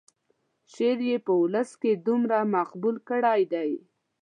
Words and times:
شعر 0.73 0.99
یې 1.09 1.17
په 1.25 1.33
ولس 1.41 1.69
کې 1.81 1.91
دومره 2.07 2.37
مقبول 2.55 2.95
کړی 3.09 3.41
دی. 3.53 3.71